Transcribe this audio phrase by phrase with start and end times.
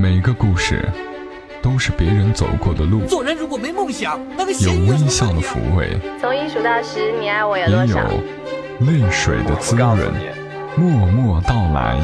[0.00, 0.88] 每个故事
[1.60, 7.96] 都是别人走过的路，做人如果没梦想，那个有微笑的抚慰，从一数到十，你爱我有也有？
[8.86, 9.98] 泪水的滋润。
[10.76, 12.00] 默默到来，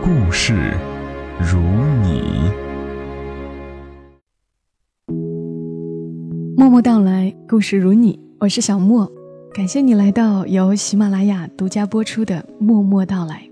[0.00, 0.54] 故事
[1.40, 1.58] 如
[2.04, 2.48] 你。
[6.56, 9.10] 默默到来，故事如你，我是小莫，
[9.52, 13.42] 感谢你来到由喜马拉雅独家播出的《默默到来》。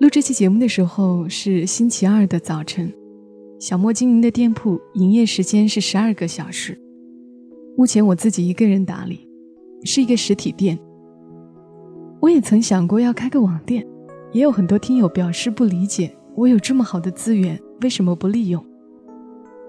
[0.00, 2.90] 录这期节目的时候是星期二的早晨，
[3.58, 6.80] 小莫经营的店铺营业时间是十二个小时，
[7.76, 9.28] 目前我自己一个人打理，
[9.84, 10.78] 是一个实体店。
[12.18, 13.86] 我也曾想过要开个网店，
[14.32, 18.64] 也有很多听友表示不理解，我有这么好的资源，为什么不利用？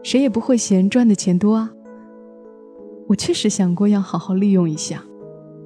[0.02, 1.70] 谁也不会嫌赚的钱多啊。
[3.10, 5.04] 我确实想过要好好利用一下，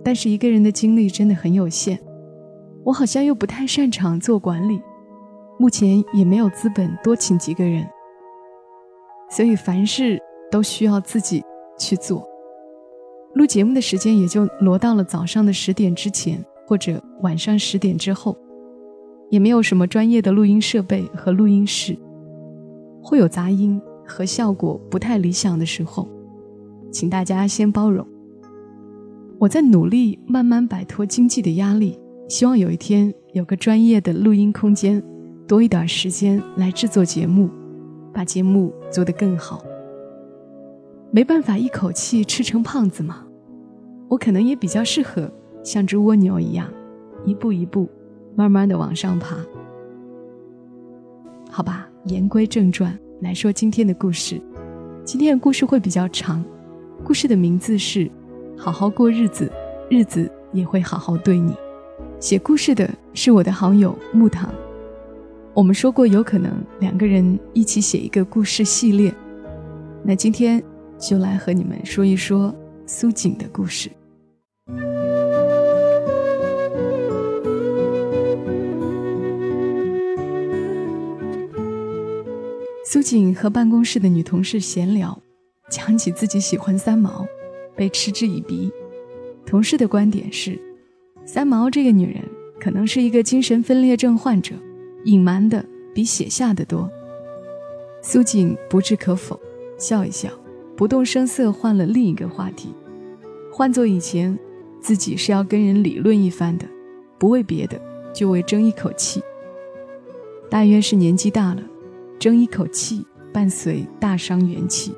[0.04, 2.00] 但是一个人的精力真的很有限，
[2.86, 4.82] 我好像又不太擅长做管理，
[5.60, 7.86] 目前也没有资本多请几个人，
[9.30, 10.18] 所以凡事
[10.50, 11.44] 都需要自己
[11.78, 12.26] 去做。
[13.34, 16.42] 录节目的时间也就挪到了早上的十点之前。
[16.68, 18.36] 或者晚上十点之后，
[19.30, 21.96] 也没有什么专业的录音设备和录音室，
[23.04, 26.10] 会有杂音和效果不太理想的时候，
[26.92, 28.04] 请大家先包容。
[29.38, 35.02] 我在努力慢慢摆脱经济的压力，希望有一天有个专业的录音空间，
[35.48, 37.50] 多一点时间来制作节目，
[38.12, 39.64] 把节目做得更好。
[41.12, 43.24] 没办法一口气吃成胖子嘛，
[44.10, 45.32] 我可能也比较适合。
[45.64, 46.68] 像只蜗牛一样，
[47.26, 47.90] 一步一步，
[48.36, 49.36] 慢慢的往上爬。
[51.50, 54.42] 好吧，言归正传，来说今天的故事。
[55.04, 56.44] 今天的故事会比较长，
[57.04, 58.06] 故事的名字是
[58.58, 59.52] 《好好过日子，
[59.90, 61.52] 日子也会好好对你》。
[62.20, 64.54] 写故事的是我的好友木糖。
[65.54, 69.14] 我们说过有可能两个人一起写一个故事系列，
[70.04, 70.62] 那今天
[70.98, 72.54] 就来和你们说一说
[72.86, 73.90] 苏锦的故事。
[82.86, 85.18] 苏锦和办公室的女同事闲聊，
[85.70, 87.26] 讲起自己喜欢三毛，
[87.76, 88.72] 被嗤之以鼻。
[89.46, 90.60] 同事的观点是，
[91.26, 92.24] 三毛这个女人
[92.60, 94.56] 可能是一个精神分裂症患者，
[95.06, 96.90] 隐瞒的比写下的多。
[98.02, 99.40] 苏锦不置可否，
[99.78, 100.30] 笑一笑，
[100.76, 102.70] 不动声色换了另一个话题。
[103.52, 104.38] 换做以前，
[104.80, 106.66] 自己是要跟人理论一番的，
[107.18, 107.82] 不为别的，
[108.14, 109.22] 就为争一口气。
[110.50, 111.62] 大约是年纪大了。
[112.18, 114.96] 争一口气，伴随大伤元气，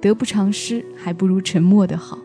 [0.00, 2.18] 得不偿失，还不如沉默的好。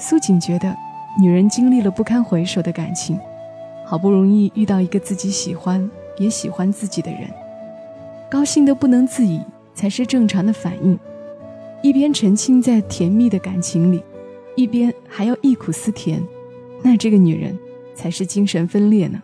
[0.00, 0.74] 苏锦觉得，
[1.18, 3.18] 女人经历了不堪回首的感情，
[3.84, 7.28] 好不容易遇到一个自己喜欢也喜欢自己的人，
[8.30, 9.40] 高兴的不能自已
[9.74, 10.98] 才是正常的反应。
[11.82, 14.02] 一边沉浸在甜蜜的感情里，
[14.54, 16.22] 一边还要忆苦思甜，
[16.82, 17.58] 那这个女人
[17.94, 19.20] 才是精神分裂呢。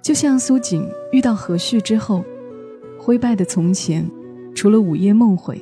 [0.00, 2.24] 就像苏锦遇到何旭之后，
[2.98, 4.08] 灰败的从前，
[4.54, 5.60] 除了午夜梦回，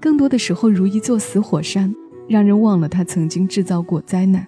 [0.00, 1.94] 更多的时候如一座死火山，
[2.28, 4.46] 让人忘了他曾经制造过灾难。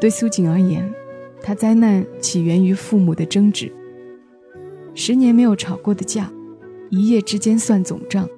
[0.00, 0.92] 对苏锦而言，
[1.42, 3.72] 他灾难起源于父母的争执。
[4.94, 6.30] 十年没有吵过的架，
[6.90, 8.28] 一夜之间算总账，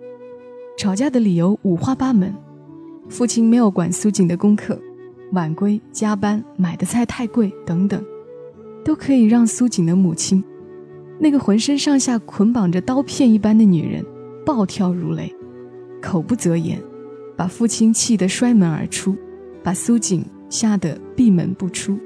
[0.76, 2.34] 吵架的理由五花八门。
[3.08, 4.80] 父亲没有管苏锦的功课，
[5.32, 8.04] 晚归、加班、买的菜太贵等等。
[8.84, 10.44] 都可以让苏锦的母亲，
[11.18, 14.04] 那个浑身上下捆绑着刀片一般的女人，
[14.44, 15.34] 暴跳如雷，
[16.02, 16.78] 口不择言，
[17.36, 19.16] 把父亲气得摔门而出，
[19.62, 21.98] 把苏锦吓得闭门不出。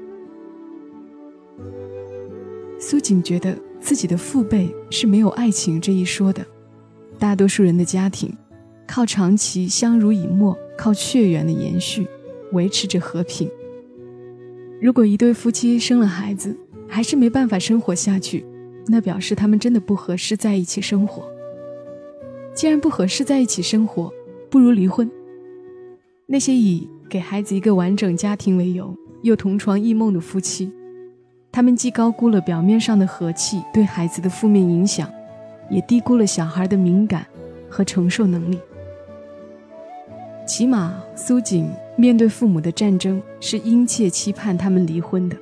[2.79, 6.45] 苏锦觉得自己的父辈是没有爱情这一说的，
[7.17, 8.33] 大多数人的家庭，
[8.87, 12.07] 靠长期相濡以沫，靠血缘的延续，
[12.53, 13.49] 维持着和平。
[14.81, 16.55] 如果一对夫妻生了孩子，
[16.87, 18.45] 还是没办法生活下去，
[18.87, 21.29] 那表示他们真的不合适在一起生活。
[22.55, 24.11] 既然不合适在一起生活，
[24.49, 25.09] 不如离婚。
[26.31, 30.71] 那些以给孩子一个完整家庭为由又同床异梦的夫妻，
[31.51, 35.11] 他们既高估了表面上的和气对孩子的负面影响，
[35.71, 37.25] 也低估了小孩的敏感
[37.67, 38.59] 和承受能力。
[40.45, 41.67] 起码苏锦
[41.97, 45.35] 面对父母的战争，是殷切期盼他们离婚的。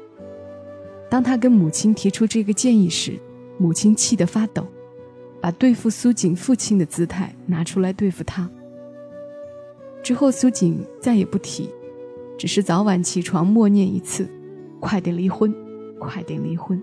[1.10, 3.20] 当他跟母亲提出这个建议时，
[3.58, 4.66] 母亲气得发抖，
[5.42, 8.50] 把对付苏锦父亲的姿态拿出来对付他。
[10.08, 11.70] 之后，苏锦再也不提，
[12.38, 14.26] 只是早晚起床默念一次
[14.80, 15.54] ：“快点离婚，
[16.00, 16.82] 快点离婚。”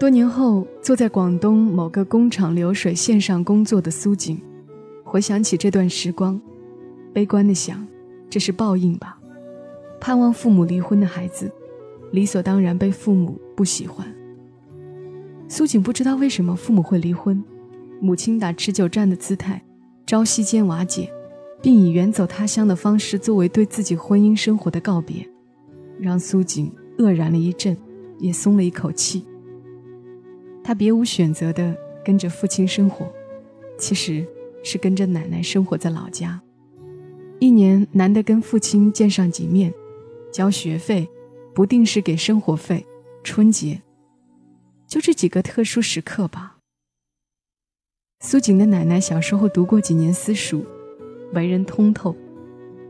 [0.00, 4.40] 多年后，坐在广东某个工厂流水线上工作的苏锦，
[5.04, 6.40] 回想起这段时光，
[7.12, 7.86] 悲观的想：
[8.30, 9.18] 这是报应吧？
[10.00, 11.52] 盼望父母离婚的孩子，
[12.10, 14.10] 理所当然被父母不喜欢。
[15.46, 17.44] 苏锦不知道为什么父母会离婚，
[18.00, 19.62] 母亲打持久战的姿态，
[20.06, 21.12] 朝夕间瓦解，
[21.62, 25.28] 并以远走他乡的方式作为对自己婚姻生活的告别，
[25.98, 27.76] 让苏锦愕然了一阵，
[28.18, 29.24] 也松了一口气。
[30.62, 33.10] 他别无选择地跟着父亲生活，
[33.78, 34.26] 其实
[34.62, 36.40] 是跟着奶奶生活在老家，
[37.38, 39.72] 一年难得跟父亲见上几面。
[40.30, 41.08] 交学费，
[41.54, 42.86] 不定时给生活费，
[43.24, 43.80] 春节，
[44.86, 46.57] 就这几个特殊时刻吧。
[48.20, 50.66] 苏锦的奶奶小时候读过几年私塾，
[51.34, 52.16] 为人通透，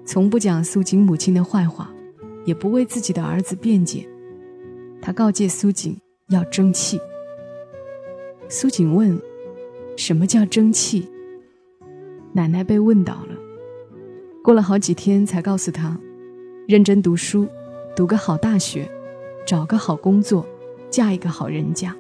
[0.03, 1.93] 从不讲苏锦母亲的坏话，
[2.47, 4.09] 也不为自己的儿子辩解。
[5.03, 5.95] 她告诫苏锦
[6.29, 6.99] 要争气。
[8.49, 9.21] 苏锦问
[9.99, 11.07] ：“什么叫争气？”
[12.33, 13.37] 奶奶被问倒了，
[14.43, 15.99] 过了好几天才告诉他。
[16.67, 17.47] 认真读书，
[17.95, 18.91] 读个好大学，
[19.47, 20.47] 找个好工作，
[20.89, 21.95] 嫁一个好人家。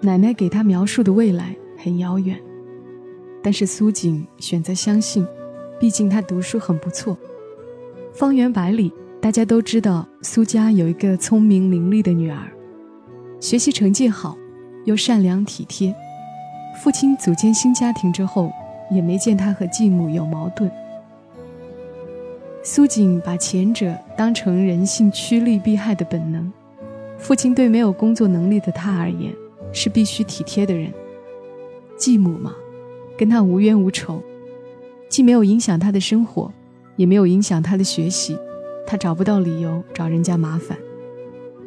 [0.00, 2.36] 奶奶给他描述的未来很遥远，
[3.40, 5.24] 但是苏锦选择相信，
[5.78, 7.16] 毕竟他读书很不错。
[8.12, 12.50] 方圆百里，大家都知道苏家有一个聪明伶俐的女儿，
[13.38, 14.36] 学习成绩好，
[14.84, 15.94] 又善良体贴。
[16.82, 18.50] 父亲组建新家庭之后，
[18.90, 20.68] 也没见他和继母有矛盾。
[22.64, 26.52] 苏锦把前者当成人性趋利避害的本能，
[27.16, 29.32] 父亲对没有工作能力的他而言
[29.72, 30.92] 是必须体贴的人。
[31.98, 32.54] 继母嘛，
[33.18, 34.22] 跟他无冤无仇，
[35.10, 36.50] 既没有影响他的生活，
[36.96, 38.38] 也没有影响他的学习，
[38.86, 40.78] 他找不到理由找人家麻烦。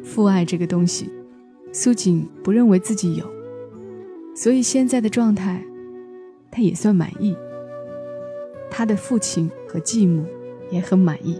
[0.02, 1.08] 父爱这个东西，
[1.70, 3.24] 苏锦不认为自己有，
[4.34, 5.62] 所以现在的状态，
[6.50, 7.36] 他也算满意。
[8.70, 10.24] 他的父亲和继母。
[10.70, 11.38] 也很满意。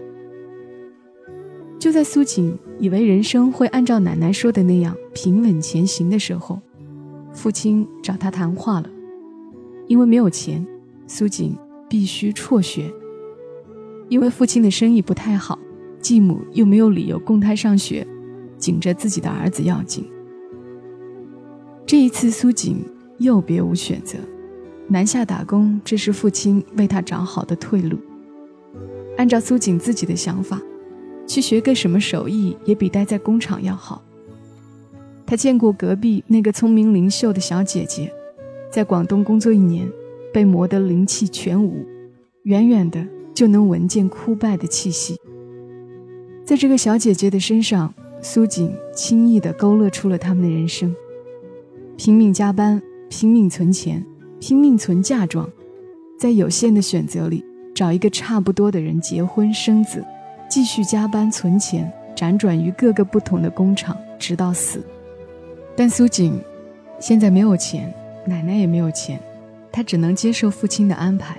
[1.79, 6.61] 就在苏锦以为人生会按照奶奶说的那样平稳前行的时候，
[7.33, 8.89] 父亲找他谈话了。
[9.87, 10.65] 因为没有钱，
[11.07, 11.55] 苏锦
[11.89, 12.89] 必须辍学。
[14.07, 15.59] 因为父亲的生意不太好，
[15.99, 18.07] 继母又没有理由供他上学，
[18.57, 20.05] 紧着自己的儿子要紧。
[21.85, 22.77] 这一次，苏锦
[23.17, 24.17] 又别无选择，
[24.87, 27.97] 南下打工，这是父亲为他找好的退路。
[29.17, 30.61] 按照苏锦自己的想法，
[31.27, 34.03] 去学个什么手艺也比待在工厂要好。
[35.25, 38.13] 他见过隔壁那个聪明灵秀的小姐姐，
[38.71, 39.89] 在广东工作一年，
[40.33, 41.85] 被磨得灵气全无，
[42.43, 45.19] 远远的就能闻见枯败的气息。
[46.45, 50.93] 在这个小姐姐的身上，苏锦轻易地勾勒出了他们的人生：
[51.95, 54.05] 拼命加班，拼命存钱，
[54.39, 55.49] 拼命存嫁妆，
[56.19, 57.43] 在有限的选择里。
[57.73, 60.05] 找一个差不多的人结婚生子，
[60.47, 64.85] 继续加班存钱，辗转于各个不同的工厂，直到死。
[65.75, 66.39] 但苏锦
[66.99, 67.93] 现在没有钱，
[68.25, 69.19] 奶奶也没有钱，
[69.71, 71.37] 她只能接受父亲的安排。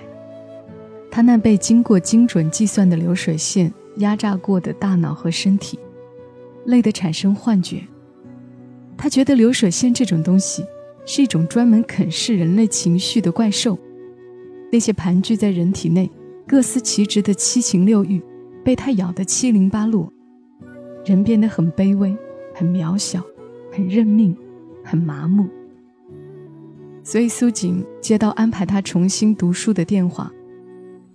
[1.09, 5.79] 他那被经过精准计算的流水线压榨过的大脑和身体，
[6.65, 7.81] 累得产生幻觉。
[8.97, 10.65] 他觉得流水线这种东西
[11.05, 13.79] 是一种专门啃噬人类情绪的怪兽，
[14.71, 16.09] 那些盘踞在人体内。
[16.47, 18.21] 各司其职的七情六欲，
[18.63, 20.13] 被他咬得七零八落，
[21.03, 22.15] 人变得很卑微、
[22.53, 23.19] 很渺小、
[23.75, 24.35] 很认命、
[24.83, 25.47] 很麻木。
[27.03, 30.31] 所以苏锦接到安排他重新读书的电话，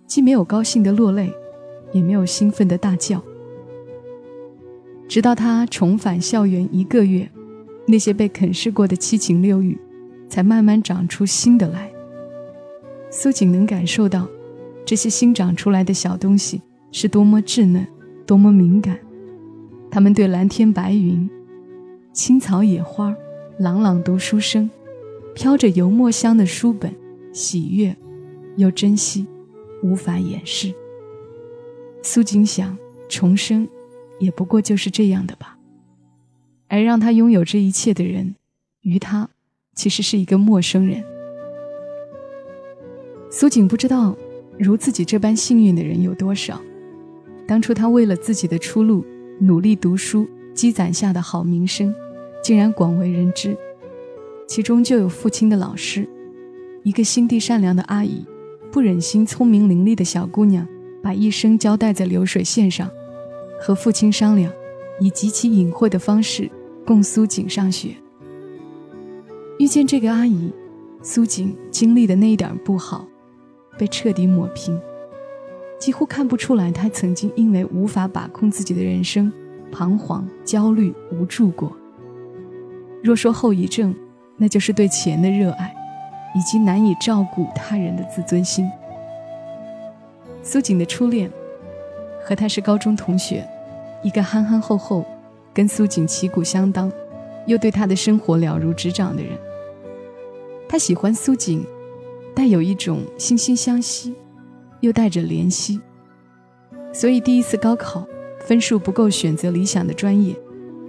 [0.07, 1.33] 既没有高兴的落泪，
[1.93, 3.23] 也没有兴奋的大叫。
[5.09, 7.29] 直到他重返校园一个月，
[7.87, 9.77] 那些被啃噬过的七情六欲，
[10.29, 11.91] 才慢慢长出新的来。
[13.11, 14.29] 苏锦能感受到。
[14.87, 17.87] 这些新长出来的小东西是多么稚嫩，
[18.27, 18.99] 多么敏感。
[19.89, 21.31] 他们对蓝天白云、
[22.13, 23.17] 青草野花、
[23.57, 24.69] 朗朗读书声、
[25.33, 26.93] 飘着油墨香的书本，
[27.33, 27.97] 喜悦
[28.57, 29.25] 又珍惜，
[29.85, 30.75] 无法掩饰。
[32.03, 32.77] 苏锦想，
[33.09, 33.69] 重生
[34.19, 35.57] 也不过就是这样的吧。
[36.67, 38.35] 而让他拥有这一切的人，
[38.81, 39.29] 于他
[39.77, 41.05] 其实是一个陌生人。
[43.31, 44.17] 苏锦不知道。
[44.59, 46.61] 如自己这般幸运的人有多少？
[47.47, 49.03] 当初他为了自己的出路
[49.41, 50.29] 努力读书，
[50.61, 51.95] 积攒下的好名声，
[52.45, 53.57] 竟然广为人知。
[54.47, 56.07] 其中就有父亲的老师，
[56.83, 58.27] 一个心地善良的阿姨，
[58.71, 60.69] 不忍心聪明伶俐的小姑娘
[61.03, 62.91] 把一生交代在流水线上，
[63.59, 64.53] 和父亲商量，
[65.01, 66.51] 以极其隐晦的方式
[66.85, 67.95] 供苏锦上学。
[69.59, 70.53] 遇见这个阿姨，
[71.01, 73.09] 苏锦经历的那一点不好，
[73.79, 74.79] 被彻底抹平，
[75.79, 79.33] 几乎看不出来她曾经因为无法把控自己的人生，
[79.71, 81.75] 彷徨、焦虑、无助过。
[83.03, 83.95] 若说后遗症，
[84.37, 85.75] 那就是对钱的热爱，
[86.35, 88.71] 以及难以照顾他人的自尊心。
[90.43, 91.31] 苏锦的初恋，
[92.23, 93.47] 和他是高中同学，
[94.03, 95.05] 一个憨憨厚厚，
[95.53, 96.91] 跟苏锦旗鼓相当，
[97.47, 99.33] 又对他的生活了如指掌的人。
[100.69, 101.65] 他喜欢苏锦，
[102.35, 104.15] 带有一种惺惺相惜，
[104.81, 105.81] 又带着怜惜。
[106.93, 108.07] 所以第一次高考
[108.47, 110.35] 分数不够选择理想的专业，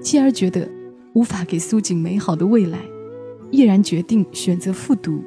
[0.01, 0.67] 继而觉得
[1.13, 2.79] 无法给苏锦美好的未来，
[3.51, 5.24] 毅然决定选择复读。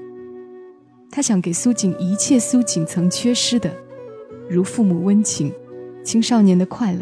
[1.11, 3.73] 他想给苏锦一切苏锦曾缺失的，
[4.49, 5.52] 如父母温情、
[6.02, 7.00] 青少年的快乐。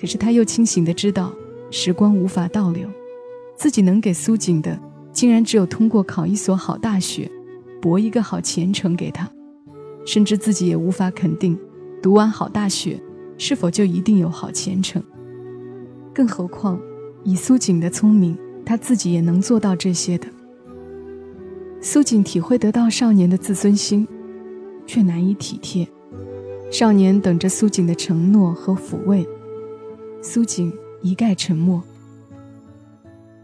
[0.00, 1.32] 可是他又清醒的知道，
[1.70, 2.88] 时光无法倒流，
[3.56, 4.78] 自己能给苏锦的。
[5.12, 7.30] 竟然只有通过考一所好大学，
[7.82, 9.30] 博一个好前程给他，
[10.06, 11.58] 甚至自己也无法肯定，
[12.02, 12.98] 读完好大学
[13.38, 15.02] 是否就一定有好前程。
[16.14, 16.80] 更何况，
[17.24, 20.26] 以苏锦的聪明，他自己也能做到这些的。
[21.80, 24.06] 苏锦体会得到少年的自尊心，
[24.86, 25.88] 却难以体贴。
[26.70, 29.26] 少年等着苏锦的承诺和抚慰，
[30.22, 30.72] 苏锦
[31.02, 31.82] 一概沉默。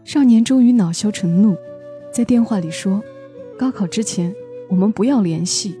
[0.03, 1.55] 少年终于恼羞成怒，
[2.11, 3.03] 在电话里说
[3.59, 4.33] ：“高考之前
[4.69, 5.77] 我们不要联系。”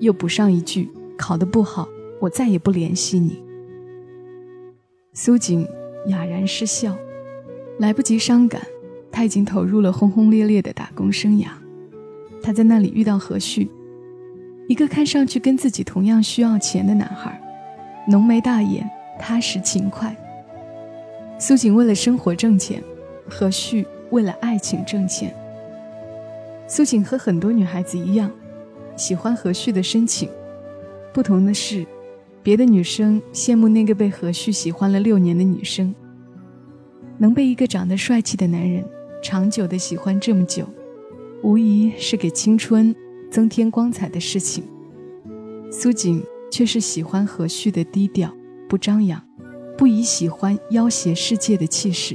[0.00, 1.88] 又补上一句：“考得不好，
[2.20, 3.42] 我再也不联系你。”
[5.12, 5.66] 苏锦
[6.06, 6.96] 哑然失笑，
[7.78, 8.62] 来不及伤感，
[9.12, 11.46] 他已经投入了轰轰烈烈的打工生涯。
[12.42, 13.70] 他在那里遇到何旭，
[14.68, 17.40] 一个看上去跟自己同样需要钱的男孩，
[18.08, 20.16] 浓眉大眼，踏实勤快。
[21.38, 22.82] 苏锦为了生活挣钱。
[23.26, 25.34] 何旭为了爱情挣钱。
[26.68, 28.30] 苏锦和很多女孩子一样，
[28.96, 30.28] 喜欢何旭的深情。
[31.10, 31.86] 不同的是，
[32.44, 35.94] 别的女生羡慕那个被何旭喜欢了六年的女生，
[37.16, 38.84] 能被一个长得帅气的男人
[39.22, 40.68] 长久的喜欢这么久，
[41.42, 42.94] 无疑是给青春
[43.30, 44.62] 增添光彩的事情。
[45.70, 46.22] 苏锦
[46.52, 48.30] 却是喜欢何旭的低调、
[48.68, 49.18] 不张扬、
[49.78, 52.14] 不以喜欢要挟世界的气势。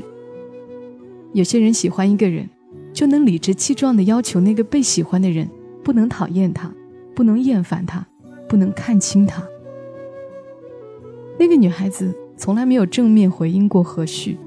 [1.33, 2.48] 有些人喜欢一个人，
[2.93, 5.50] 就能理直气壮的要求那个被喜欢的人
[5.83, 6.71] 不能讨厌他，
[7.15, 8.05] 不能厌烦他，
[8.48, 9.43] 不能看轻他。
[11.39, 14.38] 那个女孩子从来没有正面回应过何旭，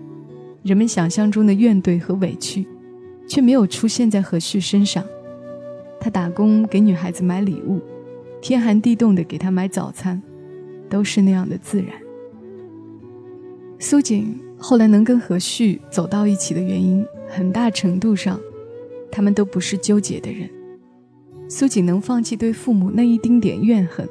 [0.62, 2.66] 人们想象中的怨怼和委屈，
[3.26, 5.02] 却没有出现在何旭身上。
[5.99, 7.80] 他打工给女孩子买礼物，
[8.42, 10.22] 天寒地冻的给她买早餐，
[10.90, 11.88] 都是那样的自然。
[13.78, 14.38] 苏锦。
[14.64, 18.38] 后来能跟何旭走到一起的原因，很大程度上，
[19.11, 20.49] 他们都不是纠结的人。
[21.49, 24.08] 苏锦能放弃对父母那一丁点怨恨，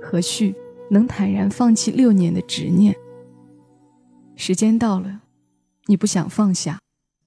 [0.00, 0.54] 何旭
[0.90, 2.94] 能坦然放弃六年的执念。
[4.36, 5.20] 时间到了，
[5.86, 6.78] 你不想放下，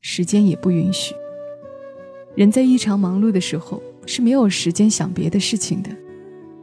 [0.02, 1.16] 时间也不允许。
[2.36, 5.90] 人在异常忙碌的时候是没有时间想别的事情的。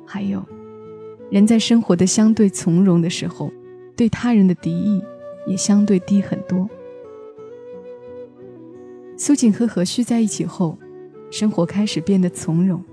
[0.07, 0.45] 还有，
[1.30, 3.50] 人在生活的相对从容的时候，
[3.97, 5.02] 对他人的敌意。
[5.47, 6.69] 也相对低很多。
[9.16, 10.78] 苏锦和何旭在一起后，
[11.30, 12.85] 生活开始变得从容。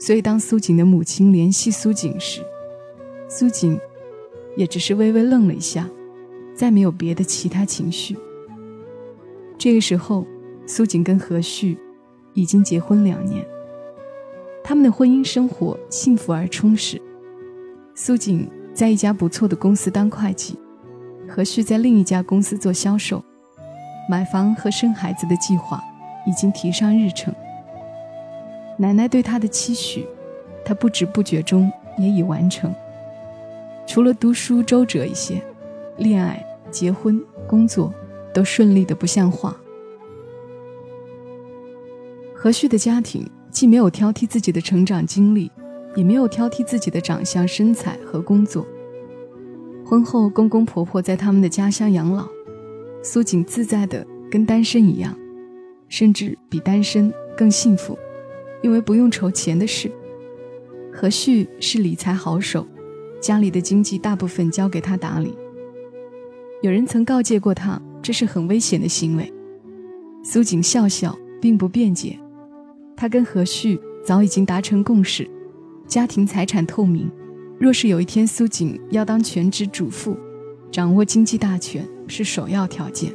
[0.00, 2.42] 所以，当苏锦的母亲联系苏锦时，
[3.28, 3.78] 苏锦
[4.56, 5.86] 也只是微微愣了一下，
[6.54, 8.16] 再没有别的其他情绪。
[9.58, 10.26] 这个时候，
[10.66, 11.78] 苏锦跟何旭
[12.32, 13.46] 已经结婚两年，
[14.64, 17.00] 他们的婚姻生活幸福而充实。
[17.94, 20.58] 苏锦在一家不错的公司当会计。
[21.28, 23.22] 何旭在另一家公司做销售，
[24.08, 25.82] 买房和生孩子的计划
[26.26, 27.34] 已经提上日程。
[28.78, 30.06] 奶奶对他的期许，
[30.64, 32.74] 他不知不觉中也已完成。
[33.88, 35.42] 除了读书周折一些，
[35.96, 37.18] 恋爱、结婚、
[37.48, 37.90] 工作
[38.34, 39.56] 都顺利的不像话。
[42.34, 45.50] 何旭的家庭既没有挑剔自己的成长经历，
[45.96, 48.66] 也没有挑剔自己的长相、身材和工作。
[49.86, 52.28] 婚后，公公婆婆在他们的家乡养老，
[53.02, 55.16] 苏锦自在的跟单身一样，
[55.88, 57.98] 甚至比单身更幸福，
[58.60, 59.90] 因为不用愁钱的事。
[60.92, 62.66] 何旭是理财好手，
[63.20, 65.34] 家里的经济大部分交给他打理。
[66.62, 69.32] 有人曾告诫过他，这是很危险的行为。
[70.24, 72.18] 苏锦笑笑，并不辩解。
[72.96, 75.28] 他跟何旭早已经达成共识，
[75.86, 77.10] 家庭财产透明。
[77.58, 80.16] 若是有一天苏锦要当全职主妇，
[80.70, 83.12] 掌握经济大权是首要条件。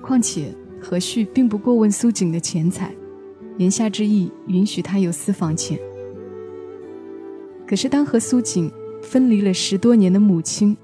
[0.00, 2.94] 况且何旭并不过问苏锦的钱财，
[3.58, 5.78] 言下之意允许他有私房钱。
[7.66, 8.70] 可是当和苏锦
[9.06, 10.76] 分离了十多年的母亲，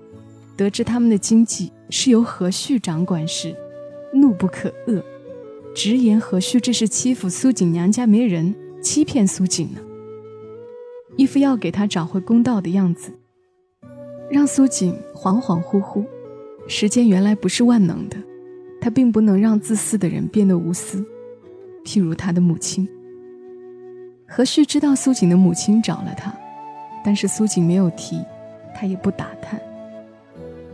[0.56, 3.54] 得知他们的经济是由何旭掌管时，
[4.14, 5.02] 怒不可遏，
[5.74, 9.80] 直言何旭这是欺负苏锦娘家没人，欺骗苏锦呢。
[11.16, 13.12] 一副要给他找回公道的样子，
[14.30, 16.04] 让苏锦恍恍惚惚。
[16.68, 18.16] 时间原来不是万能的，
[18.80, 21.04] 它并不能让自私的人变得无私。
[21.84, 22.88] 譬如他的母亲，
[24.28, 26.32] 何旭知道苏锦的母亲找了他，
[27.04, 28.20] 但是苏锦没有提，
[28.74, 29.60] 他也不打探。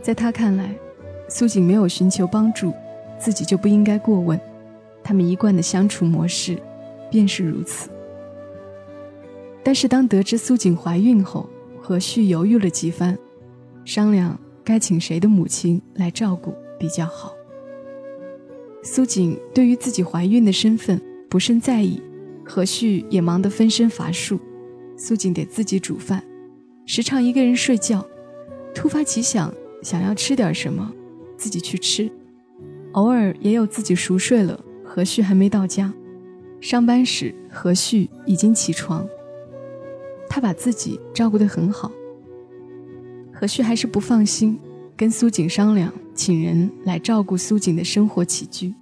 [0.01, 0.73] 在他看来，
[1.27, 2.73] 苏锦没有寻求帮助，
[3.17, 4.39] 自己就不应该过问。
[5.03, 6.57] 他们一贯的相处模式，
[7.09, 7.89] 便是如此。
[9.63, 11.49] 但是，当得知苏锦怀孕后，
[11.81, 13.17] 何旭犹豫了几番，
[13.83, 17.33] 商量该请谁的母亲来照顾比较好。
[18.83, 22.01] 苏锦对于自己怀孕的身份不甚在意，
[22.45, 24.39] 何旭也忙得分身乏术。
[24.99, 26.21] 苏锦得自己煮饭，
[26.85, 28.05] 时常一个人睡觉，
[28.75, 29.51] 突发奇想
[29.81, 30.91] 想要吃点什么，
[31.37, 32.11] 自己去吃。
[32.91, 35.93] 偶尔也有自己熟睡了，何旭还没到家，
[36.59, 39.07] 上班时何旭已经起床。
[40.27, 41.89] 他把自己照顾得很好，
[43.31, 44.59] 何旭还是不放心，
[44.97, 48.73] 跟苏锦商量，请人来照顾苏锦的生活起居。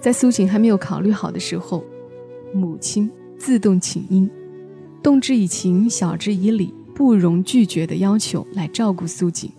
[0.00, 1.84] 在苏锦还没有考虑好的时候，
[2.52, 4.28] 母亲自动请缨，
[5.02, 9.50] 动之以情，晓之以理，不容拒绝的要求来照顾苏锦。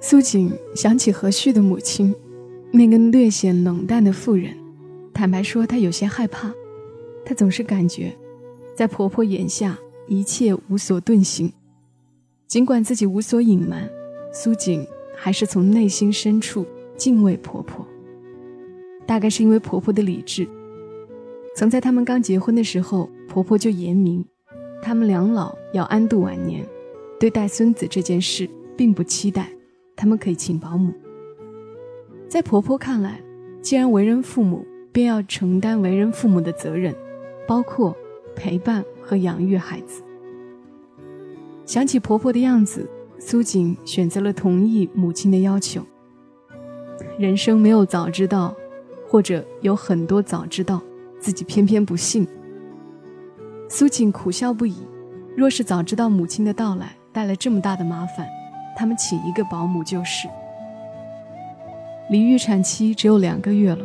[0.00, 2.14] 苏锦想起何旭的母亲，
[2.70, 4.54] 那个略显冷淡的妇人，
[5.14, 6.52] 坦白说，她有些害怕。
[7.24, 8.16] 她总是感觉，
[8.74, 11.52] 在婆婆眼下一切无所遁形。
[12.46, 13.88] 尽管自己无所隐瞒，
[14.32, 14.86] 苏锦
[15.16, 17.86] 还是从内心深处敬畏婆婆。
[19.06, 20.46] 大概是因为婆婆的理智。
[21.58, 24.24] 曾在他们刚结婚的时候，婆婆就言明，
[24.80, 26.64] 他们两老要安度晚年，
[27.18, 29.50] 对待孙子这件事并不期待，
[29.96, 30.92] 他们可以请保姆。
[32.28, 33.20] 在婆婆看来，
[33.60, 36.94] 既然为人父母，便要承担为人父母的责任。
[37.44, 37.96] 包括
[38.36, 40.00] 陪伴和养育孩子。
[41.64, 45.82] 想起婆婆的样子，苏锦选择了同意母亲的要求。
[47.18, 48.54] 人生没有早知道，
[49.08, 50.80] 或者有很多早知道，
[51.20, 52.26] 自己偏偏不信。
[53.68, 54.76] 苏锦苦笑不已。
[55.36, 58.26] 若是早知道母亲的到来带来这么大的麻烦，
[58.76, 60.26] 他们请一个保姆就是。
[62.10, 63.84] 离预产期只有两个月了，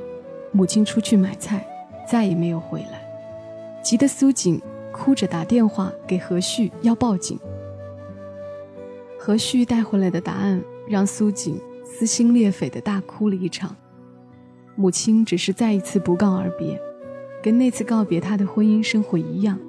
[0.52, 1.64] 母亲出去买菜，
[2.08, 3.02] 再也没有回来。
[3.84, 4.60] 急得苏锦
[4.92, 7.38] 哭着打电话给何旭要报警。
[9.20, 13.76] 何旭带回来的答案让苏锦撕心裂肺的大哭了一场。
[14.76, 16.82] 母亲只是再一次不告而别，
[17.44, 19.60] 跟那次告别他的婚姻生活一样，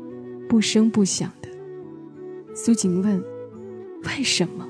[0.48, 1.48] 不声不响的。
[2.54, 3.22] 苏锦问
[4.06, 4.66] ：“为什么？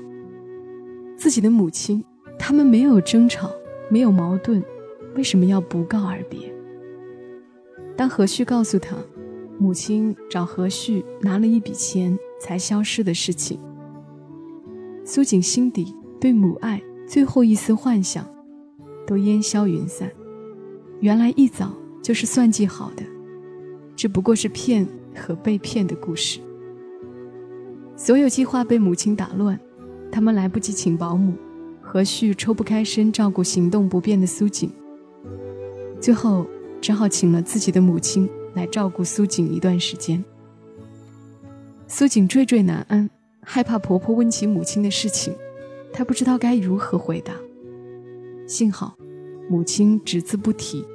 [1.15, 2.03] 自己的母亲，
[2.37, 3.51] 他们没有争吵，
[3.89, 4.61] 没有矛盾，
[5.15, 6.51] 为什么要不告而别？”
[7.95, 8.97] 当何旭告诉他。
[9.57, 13.57] 母亲找何旭拿了一笔钱才消失的事情，
[15.05, 18.27] 苏锦心底对母爱最后一丝幻想，
[19.07, 20.11] 都烟消云散。
[20.99, 21.73] 原来一早
[22.05, 23.03] 就是算计好的，
[23.95, 26.39] 只不过是骗和被骗的故事。
[27.95, 29.59] 所有计划被母亲打乱，
[30.11, 31.33] 他们来不及请保姆，
[31.81, 34.69] 何旭抽不开身照顾行动不便的苏锦，
[35.99, 36.45] 最后
[36.79, 38.29] 只好请了自己的母亲。
[38.53, 40.23] 来照顾苏锦一段时间。
[41.87, 43.09] 苏锦惴惴难安，
[43.41, 45.33] 害怕婆婆问起母亲的事情，
[45.91, 47.33] 她不知道该如何回答。
[48.47, 48.95] 幸好，
[49.49, 50.85] 母亲只字不提，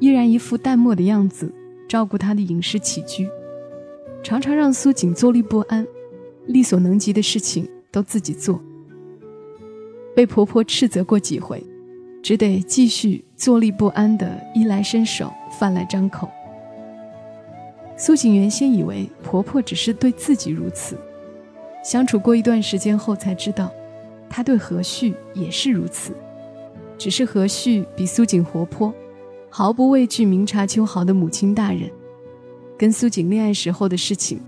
[0.00, 1.52] 依然一副淡漠的样子，
[1.88, 3.28] 照顾她的饮食起居，
[4.22, 5.86] 常常让苏锦坐立不安，
[6.46, 8.60] 力所能及的事情都自己做。
[10.14, 11.62] 被婆婆斥责过几回，
[12.22, 16.28] 只得继续坐立不安的衣来伸手，饭来张口。
[17.96, 20.96] 苏锦原先以为婆婆只是对自己如此，
[21.84, 23.70] 相处过一段时间后才知道，
[24.28, 26.12] 她对何旭也是如此，
[26.98, 28.92] 只是何旭比苏锦活泼，
[29.56, 31.88] 毫不畏惧明察秋毫的母亲大人。
[32.76, 34.40] 跟苏锦恋爱时候的事情，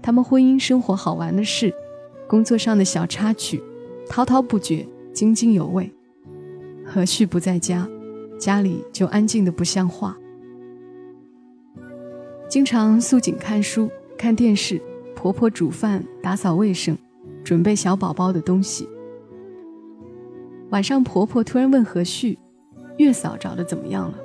[0.00, 1.74] 他们婚姻生活好玩的事，
[2.28, 3.60] 工作上的小插曲，
[4.08, 5.92] 滔滔不绝，津津有味。
[6.86, 7.88] 何旭不在家，
[8.38, 10.16] 家里就安静的不像话。
[12.48, 14.80] 经常素锦看书、看电视，
[15.16, 16.96] 婆婆煮饭、打扫卫生，
[17.42, 18.88] 准备小宝宝的东西。
[20.70, 22.38] 晚上，婆婆突然问何旭
[22.98, 24.16] ：“月嫂找的怎么样了？”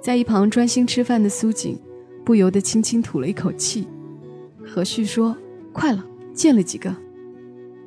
[0.00, 1.78] 在一旁专心吃饭的苏锦
[2.24, 3.86] 不由得轻轻吐了一口气。
[4.64, 5.36] 何旭说
[5.72, 6.94] ：“快了，见了几个。”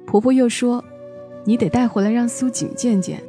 [0.06, 0.84] 婆婆又说
[1.46, 3.22] ：“你得带回来让苏锦见见，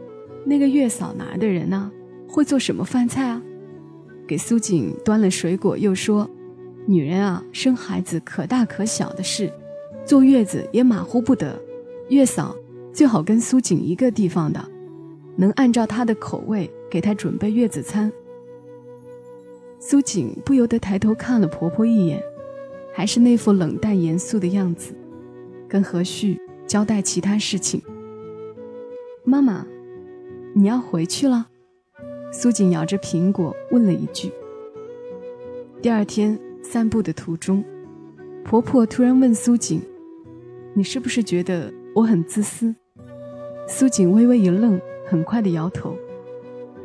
[0.45, 1.91] 那个月嫂哪的人呢？
[2.29, 3.43] 会做什么饭菜啊？”
[4.27, 6.29] 给苏锦端了水果，又说
[6.87, 9.53] ：“女人啊，生孩子可大可小的事，
[10.05, 11.61] 坐月子也马虎不得。
[12.09, 12.57] 月嫂。”
[12.93, 14.69] 最好跟苏锦一个地方的，
[15.37, 18.13] 能按照她的口味给她准备月子餐。
[19.83, 22.23] 苏锦不由得抬头看了婆婆一眼，
[22.93, 24.93] 还是那副冷淡严肃的样子，
[25.67, 27.81] 跟何旭交代其他事情。
[29.25, 29.67] 妈妈，
[30.55, 31.49] 你要回去了？
[32.31, 34.31] 苏锦咬着苹果问了一句。
[35.81, 37.65] 第二天散步的途中，
[38.45, 39.81] 婆婆突然问苏锦
[40.77, 42.75] ：“你是不是觉得我很自私？”
[43.67, 45.97] 苏锦微微一愣，很快的摇头。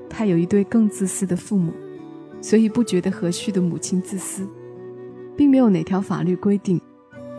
[0.10, 1.74] 她有一对更自私的父母，
[2.46, 4.48] 所以不觉得何旭的母亲自私，
[5.36, 6.80] 并没有哪条法律规定，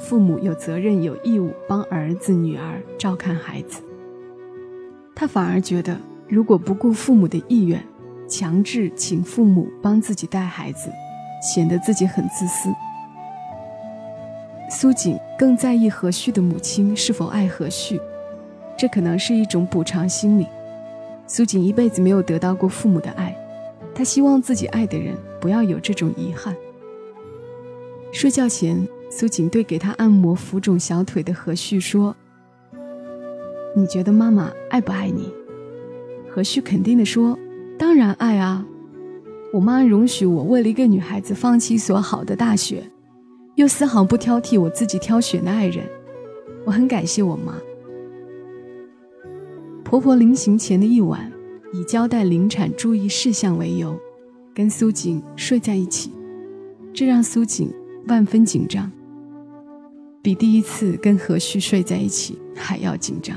[0.01, 3.81] 父母有责任有义务帮儿子女儿照看孩子。
[5.15, 5.97] 他反而觉得，
[6.29, 7.81] 如果不顾父母的意愿，
[8.27, 10.91] 强制请父母帮自己带孩子，
[11.41, 12.69] 显得自己很自私。
[14.69, 18.01] 苏锦更在意何旭的母亲是否爱何旭。
[18.77, 20.49] 这可能是一种补偿心理。
[21.29, 23.36] 苏锦一辈子没有得到过父母的爱，
[23.97, 26.55] 她希望自己爱的人不要有这种遗憾。
[28.13, 32.15] 睡觉前，苏锦对给他按摩浮肿小腿的何旭说
[33.75, 35.33] ：“你觉得妈妈爱不爱你？”
[36.29, 37.39] 何旭肯定地说
[37.79, 38.67] ：“当然爱啊！
[39.51, 42.83] 我妈容许我为了一个女孩子放弃一所好的大学，
[43.55, 45.87] 又丝毫不挑剔我自己挑选的爱人，
[46.67, 47.55] 我很感谢我妈。”
[49.83, 51.33] 婆婆临行前的一晚，
[51.73, 53.99] 以交代临产注意事项为由，
[54.55, 56.13] 跟苏锦睡在一起，
[56.93, 57.71] 这让苏锦
[58.07, 58.91] 万分紧张，
[60.23, 63.37] 比第一次跟何旭睡在一起还要紧张。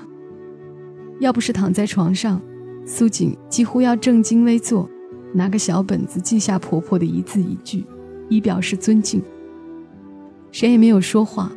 [1.20, 2.42] 要不是躺在床上，
[2.86, 4.90] 苏锦几乎要正襟危坐，
[5.34, 7.84] 拿个小本子记下婆婆的一字一句，
[8.30, 9.22] 以表示尊敬。
[10.52, 11.52] 谁也没有说话，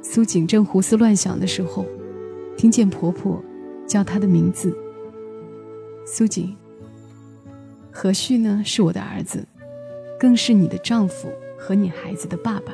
[0.00, 1.84] 苏锦正胡思乱想的时候，
[2.56, 3.42] 听见婆婆。
[3.84, 4.74] 叫她的名字，
[6.04, 6.54] 苏锦。
[7.90, 8.62] 何旭呢？
[8.64, 9.46] 是我的儿子，
[10.18, 12.72] 更是你的丈夫和你孩子的爸爸。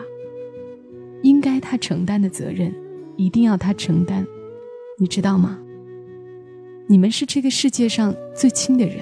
[1.23, 2.73] 应该他承担的责任，
[3.17, 4.25] 一定要他承担，
[4.99, 5.59] 你知道吗？
[6.87, 8.99] 你们是这个世界上最亲的人，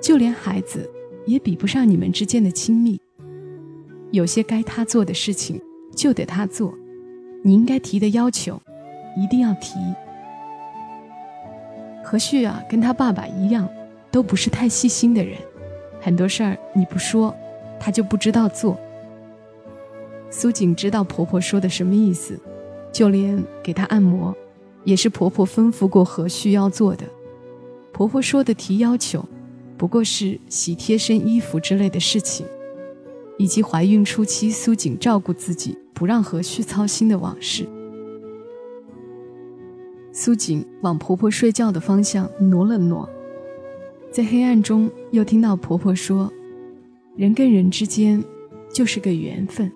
[0.00, 0.88] 就连孩子
[1.26, 3.00] 也比不上你们之间的亲密。
[4.10, 5.60] 有些该他做的事情，
[5.96, 6.72] 就得他做。
[7.42, 8.60] 你应该提的要求，
[9.16, 9.78] 一定要提。
[12.08, 13.68] 何旭啊，跟他爸爸一样，
[14.10, 15.36] 都不是太细心的人，
[16.00, 17.36] 很多事儿你不说，
[17.78, 18.80] 他就不知道做。
[20.30, 22.40] 苏锦知道婆婆说的什么意思，
[22.90, 24.34] 就连给她按摩，
[24.84, 27.04] 也是婆婆吩咐过何旭要做的。
[27.92, 29.22] 婆婆说的提要求，
[29.76, 32.46] 不过是洗贴身衣服之类的事情，
[33.36, 37.68] 以及怀孕初期苏锦照顾自己，不让何旭操心的往事。
[40.20, 43.08] 苏锦往婆婆睡觉的方向挪了挪，
[44.10, 46.28] 在黑暗中又听到婆婆说
[47.14, 48.20] ：“人跟人之间
[48.74, 49.70] 就是个缘分，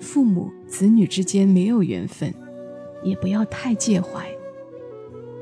[0.00, 2.32] 父母子女之间没有缘分，
[3.02, 4.26] 也不要太介怀。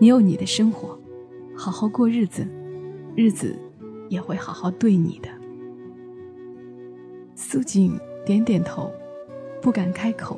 [0.01, 0.99] 你有你的生活，
[1.55, 2.45] 好好过日子，
[3.15, 3.57] 日子
[4.09, 5.29] 也会好好对你的。”
[7.37, 8.91] 苏锦点点头，
[9.61, 10.37] 不敢开口，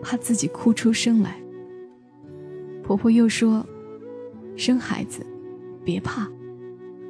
[0.00, 1.38] 怕自己哭出声来。
[2.88, 3.66] 婆婆又说
[4.56, 5.20] ：“生孩子，
[5.84, 6.26] 别怕，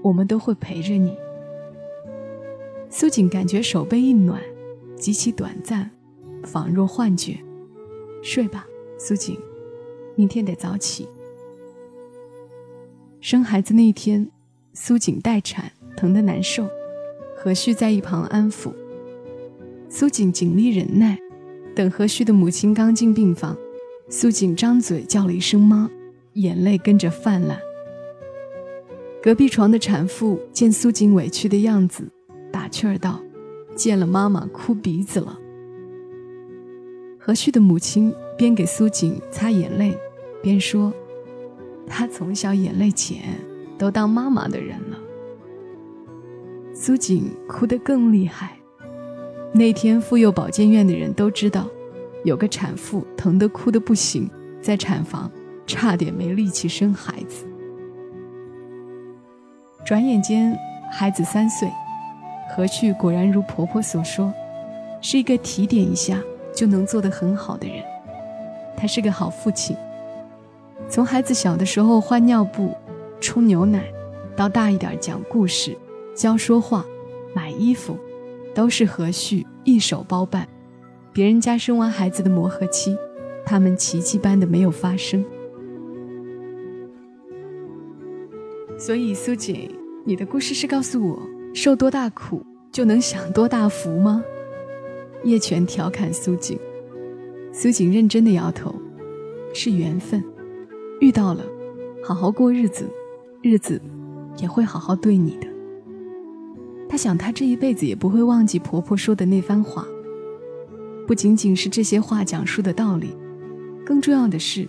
[0.03, 1.17] 我们都会陪着你。”
[2.91, 4.43] 苏锦感觉手背一暖，
[4.97, 5.89] 极其短暂，
[6.43, 7.39] 仿若幻觉。
[8.25, 8.67] 睡吧，
[8.99, 9.39] 苏锦，
[10.17, 11.07] 明天得早起。
[13.21, 14.29] 生孩子那天，
[14.73, 16.69] 苏锦待产，疼得难受，
[17.37, 18.73] 何旭在一旁安抚。
[19.89, 21.17] 苏锦尽力忍耐，
[21.73, 23.57] 等何旭的母亲刚进病房。
[24.11, 25.91] 苏锦张嘴叫了一声“妈”，
[26.35, 27.59] 眼泪跟着泛滥。
[29.23, 32.05] 隔壁床的产妇见苏锦委屈的样子，
[32.51, 33.21] 打趣儿道
[33.77, 35.39] ：“见了妈妈哭鼻子了。”
[37.21, 39.95] 何旭的母亲边给苏锦擦眼泪，
[40.41, 40.91] 边说
[41.87, 43.19] ：“她从小眼泪浅，
[43.77, 44.99] 都当妈妈的人了。”
[46.73, 48.57] 苏锦哭得更厉害。
[49.53, 51.69] 那天妇幼保健院的人都知道。
[52.25, 54.29] 有个产妇疼得哭得不行，
[54.61, 55.31] 在产房
[55.67, 57.47] 差点没力气生孩子。
[59.87, 60.57] 转眼间，
[60.93, 61.71] 孩子三岁，
[62.55, 64.33] 何旭果然如婆婆所说，
[65.01, 66.21] 是一个提点一下
[66.55, 67.83] 就能做得很好的人。
[68.77, 69.77] 他是个好父亲。
[70.89, 72.75] 从孩子小的时候换尿布、
[73.21, 73.85] 冲牛奶，
[74.37, 75.77] 到大一点讲故事、
[76.15, 76.85] 教说话、
[77.35, 77.97] 买衣服，
[78.55, 80.47] 都是何旭一手包办。
[81.19, 82.97] 别人家生完孩子的磨合期，
[83.45, 85.25] 他们奇迹般的没有发生。
[88.79, 89.69] 所以苏锦，
[90.05, 91.21] 你的故事是告诉我，
[91.53, 94.23] 受多大苦就能享多大福吗？
[95.25, 96.57] 叶泉调侃苏锦，
[97.53, 98.73] 苏锦认真的摇头，
[99.53, 100.23] 是缘分，
[101.01, 101.43] 遇到了，
[102.01, 102.89] 好好过日子，
[103.43, 103.83] 日子
[104.37, 105.49] 也会好好对你的。
[106.89, 109.85] 他想，他这一辈子也不会忘记婆婆说的那番话。
[111.09, 113.17] 不仅仅是这些话讲述的道理，
[113.83, 114.69] 更重要的是，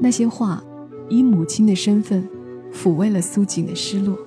[0.00, 0.60] 那些话
[1.08, 2.28] 以母亲的身份
[2.72, 4.18] 抚慰了苏锦的失落。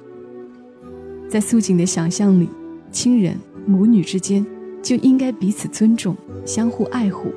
[1.28, 2.48] 在苏锦的想象里，
[2.94, 4.46] 亲人母女之间
[4.82, 7.30] 就应该彼此尊重、相互爱护、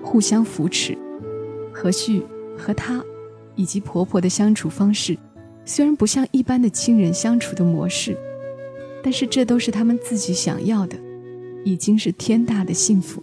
[0.00, 0.96] 互相扶持。
[1.72, 2.22] 何旭
[2.56, 3.04] 和她
[3.56, 5.18] 以及婆婆的相处方式，
[5.64, 8.16] 虽然不像一般的亲人相处的模式，
[9.02, 10.96] 但是这都是他们自己想要的，
[11.64, 13.20] 已经是天大的幸福。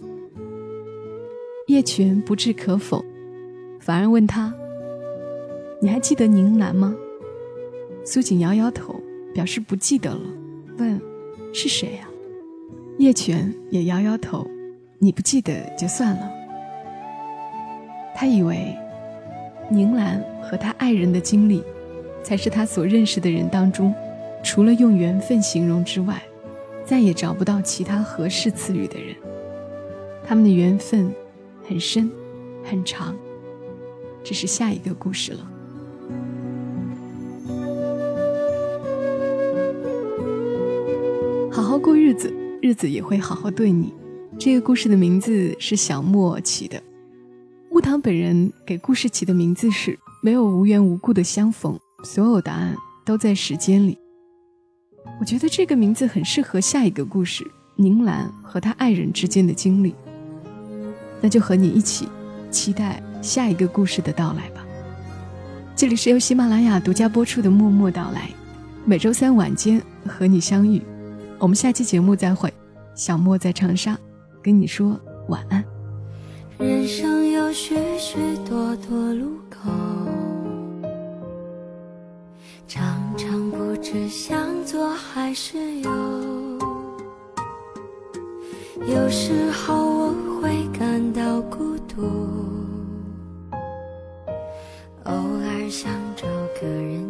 [1.72, 3.02] 叶泉不置可否，
[3.80, 4.52] 反而问他
[5.80, 6.94] ：“你还记得宁兰吗？”
[8.04, 8.94] 苏锦摇摇头，
[9.32, 10.20] 表示不记得了。
[10.76, 11.00] 问
[11.54, 12.06] ：“是谁呀？”
[13.00, 14.46] 叶泉也摇摇头
[15.00, 16.30] ：“你不记得就算了。”
[18.14, 18.76] 他以为
[19.70, 21.62] 宁兰和他爱人的经历，
[22.22, 23.94] 才是他所认识的人当中，
[24.42, 26.22] 除了用缘分形容之外，
[26.84, 29.16] 再也找不到其他合适词语的人。
[30.22, 31.10] 他们的缘分。
[31.68, 32.10] 很深，
[32.64, 33.16] 很长，
[34.22, 35.48] 这是下一个故事了。
[41.50, 43.92] 好好过日子，日子也会好好对你。
[44.38, 46.82] 这个故事的名字是小莫起的。
[47.70, 53.98] 乌堂本人给故事起的名字是“没有无缘无故的相逢，所有答案都在时间里”。
[55.20, 57.44] 我觉得这个名字很适合下一个故事——
[57.76, 59.94] 宁兰和她爱人之间的经历。
[61.22, 62.06] 那就和你一起
[62.50, 64.62] 期待下一个故事的到来吧。
[65.74, 68.22] 这里是由喜马拉雅独家播出的《默默到来》，
[68.84, 70.82] 每周三晚间和你相遇。
[71.38, 72.52] 我们下期节目再会。
[72.94, 73.96] 小莫在长沙，
[74.42, 75.64] 跟你说晚安。
[76.58, 79.70] 人生有许许多多路口，
[82.68, 85.90] 常常不知向左还是右。
[88.86, 90.12] 有时候我
[90.52, 92.02] 会感到孤独，
[95.04, 96.26] 偶尔想找
[96.60, 97.01] 个人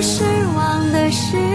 [0.00, 0.22] 失
[0.54, 1.47] 望的事。